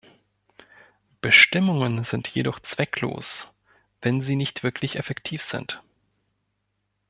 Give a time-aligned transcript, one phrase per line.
[1.21, 3.53] Bestimmungen sind jedoch zwecklos,
[4.01, 5.83] wenn sie nicht wirklich effektiv sind.